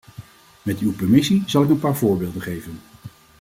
[0.61, 2.79] Met uw permissie zal ik een paar voorbeelden geven.